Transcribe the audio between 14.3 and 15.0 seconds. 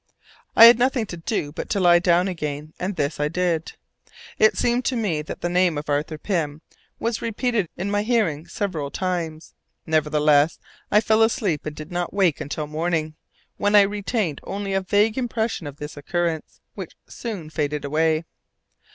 only a